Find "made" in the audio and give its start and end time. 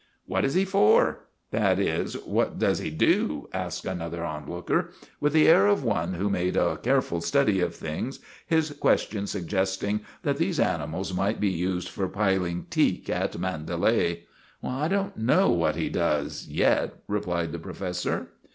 6.27-6.57